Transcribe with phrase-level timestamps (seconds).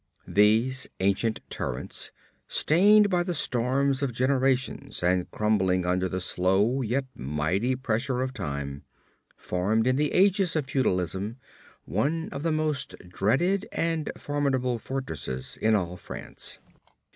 [0.27, 2.09] These ancient turrets,
[2.47, 8.33] stained by the storms of generations and crumbling under the slow yet mighty pressure of
[8.33, 8.81] time,
[9.37, 11.37] formed in the ages of feudalism
[11.85, 16.57] one of the most dreaded and formidable fortresses in all France.